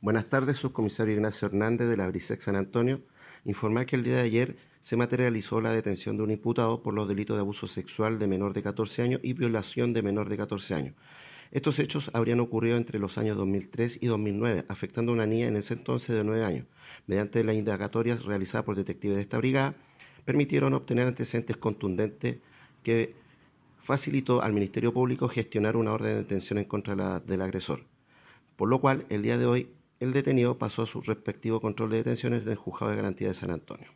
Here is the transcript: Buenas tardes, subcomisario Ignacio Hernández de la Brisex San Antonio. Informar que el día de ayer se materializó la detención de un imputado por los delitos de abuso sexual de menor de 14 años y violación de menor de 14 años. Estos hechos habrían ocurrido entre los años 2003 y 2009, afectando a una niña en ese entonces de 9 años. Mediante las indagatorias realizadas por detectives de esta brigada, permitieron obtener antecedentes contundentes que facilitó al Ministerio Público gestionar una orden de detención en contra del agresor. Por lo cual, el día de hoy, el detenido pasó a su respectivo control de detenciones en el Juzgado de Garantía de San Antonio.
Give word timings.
Buenas 0.00 0.26
tardes, 0.26 0.58
subcomisario 0.58 1.14
Ignacio 1.14 1.48
Hernández 1.48 1.88
de 1.88 1.96
la 1.96 2.06
Brisex 2.06 2.44
San 2.44 2.54
Antonio. 2.54 3.00
Informar 3.44 3.84
que 3.86 3.96
el 3.96 4.04
día 4.04 4.14
de 4.14 4.20
ayer 4.20 4.56
se 4.80 4.96
materializó 4.96 5.60
la 5.60 5.72
detención 5.72 6.16
de 6.16 6.22
un 6.22 6.30
imputado 6.30 6.84
por 6.84 6.94
los 6.94 7.08
delitos 7.08 7.36
de 7.36 7.40
abuso 7.40 7.66
sexual 7.66 8.20
de 8.20 8.28
menor 8.28 8.52
de 8.54 8.62
14 8.62 9.02
años 9.02 9.20
y 9.24 9.32
violación 9.32 9.92
de 9.92 10.02
menor 10.02 10.28
de 10.28 10.36
14 10.36 10.74
años. 10.74 10.94
Estos 11.50 11.80
hechos 11.80 12.12
habrían 12.14 12.38
ocurrido 12.38 12.76
entre 12.76 13.00
los 13.00 13.18
años 13.18 13.36
2003 13.36 13.98
y 14.00 14.06
2009, 14.06 14.66
afectando 14.68 15.10
a 15.10 15.16
una 15.16 15.26
niña 15.26 15.48
en 15.48 15.56
ese 15.56 15.74
entonces 15.74 16.14
de 16.14 16.22
9 16.22 16.44
años. 16.44 16.66
Mediante 17.08 17.42
las 17.42 17.56
indagatorias 17.56 18.24
realizadas 18.24 18.64
por 18.64 18.76
detectives 18.76 19.16
de 19.16 19.22
esta 19.22 19.38
brigada, 19.38 19.74
permitieron 20.24 20.74
obtener 20.74 21.08
antecedentes 21.08 21.56
contundentes 21.56 22.36
que 22.84 23.16
facilitó 23.82 24.42
al 24.42 24.52
Ministerio 24.52 24.92
Público 24.92 25.28
gestionar 25.28 25.76
una 25.76 25.92
orden 25.92 26.10
de 26.10 26.16
detención 26.18 26.60
en 26.60 26.66
contra 26.66 27.18
del 27.18 27.42
agresor. 27.42 27.82
Por 28.54 28.68
lo 28.68 28.80
cual, 28.80 29.04
el 29.08 29.22
día 29.22 29.38
de 29.38 29.46
hoy, 29.46 29.68
el 30.00 30.12
detenido 30.12 30.58
pasó 30.58 30.82
a 30.82 30.86
su 30.86 31.00
respectivo 31.00 31.60
control 31.60 31.90
de 31.90 31.96
detenciones 31.98 32.42
en 32.42 32.50
el 32.50 32.56
Juzgado 32.56 32.90
de 32.90 32.96
Garantía 32.96 33.28
de 33.28 33.34
San 33.34 33.50
Antonio. 33.50 33.88